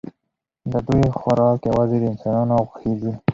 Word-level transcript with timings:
د 0.71 0.73
دوی 0.87 1.05
خوراک 1.17 1.59
یوازې 1.69 1.97
د 1.99 2.03
انسانانو 2.13 2.55
غوښې 2.67 2.93
دي. 3.01 3.13